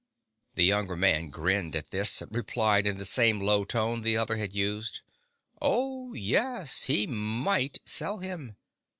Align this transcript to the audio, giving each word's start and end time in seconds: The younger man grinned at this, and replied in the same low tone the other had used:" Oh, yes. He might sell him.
The 0.55 0.63
younger 0.65 0.95
man 0.97 1.29
grinned 1.29 1.75
at 1.75 1.91
this, 1.91 2.23
and 2.23 2.33
replied 2.35 2.87
in 2.87 2.97
the 2.97 3.05
same 3.05 3.39
low 3.39 3.63
tone 3.63 4.01
the 4.01 4.17
other 4.17 4.37
had 4.37 4.51
used:" 4.51 5.01
Oh, 5.61 6.13
yes. 6.13 6.85
He 6.85 7.05
might 7.05 7.77
sell 7.85 8.17
him. 8.17 8.57